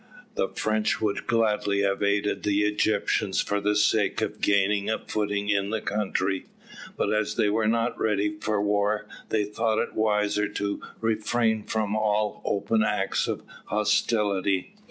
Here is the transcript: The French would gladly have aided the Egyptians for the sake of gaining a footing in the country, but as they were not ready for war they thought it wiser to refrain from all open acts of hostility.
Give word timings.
The 0.33 0.47
French 0.47 0.99
would 0.99 1.27
gladly 1.27 1.81
have 1.81 2.01
aided 2.01 2.41
the 2.41 2.63
Egyptians 2.63 3.39
for 3.39 3.61
the 3.61 3.75
sake 3.75 4.19
of 4.19 4.41
gaining 4.41 4.89
a 4.89 4.97
footing 4.97 5.47
in 5.49 5.69
the 5.69 5.79
country, 5.79 6.47
but 6.97 7.13
as 7.13 7.35
they 7.35 7.49
were 7.51 7.67
not 7.67 7.99
ready 7.99 8.35
for 8.39 8.59
war 8.59 9.05
they 9.29 9.43
thought 9.43 9.77
it 9.77 9.93
wiser 9.93 10.47
to 10.47 10.81
refrain 11.01 11.61
from 11.61 11.95
all 11.95 12.41
open 12.45 12.81
acts 12.81 13.27
of 13.27 13.43
hostility. 13.65 14.73